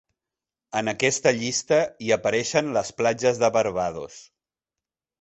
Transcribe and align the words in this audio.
En 0.79 0.89
aquesta 0.93 1.33
llista 1.41 1.79
hi 2.05 2.11
apareixen 2.17 2.75
les 2.81 2.93
platges 3.03 3.45
de 3.45 3.55
Barbados. 3.61 4.21